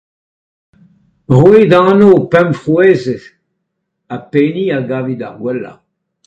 [1.39, 2.01] Roit anv
[2.31, 3.25] pemp frouezhenn
[4.09, 5.79] ha pehini a gavit ar gwellañ?